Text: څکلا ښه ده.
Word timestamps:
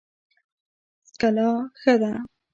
څکلا 1.07 1.49
ښه 1.81 1.93
ده. 2.01 2.11